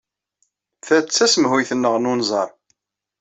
Ta 0.85 0.97
d 0.99 1.07
tasemhuyt-nneɣ 1.07 1.95
n 1.97 2.09
unẓar. 2.11 2.49